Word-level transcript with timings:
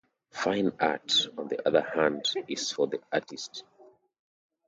Fine 0.31 0.71
art, 0.79 1.27
on 1.37 1.47
the 1.47 1.63
other 1.67 1.83
hand, 1.83 2.25
is 2.47 2.71
for 2.71 2.87
the 2.87 2.99
artist. 3.11 3.63